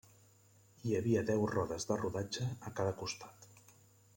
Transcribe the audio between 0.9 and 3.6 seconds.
havia deu rodes de rodatge a cada costat.